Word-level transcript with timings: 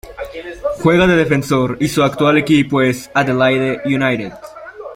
Juega 0.79 1.05
de 1.05 1.15
defensor 1.15 1.77
y 1.79 1.87
su 1.87 2.01
actual 2.01 2.39
equipo 2.39 2.81
es 2.81 3.11
Adelaide 3.13 3.81
United. 3.85 4.33